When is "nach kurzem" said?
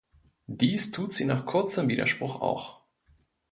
1.25-1.87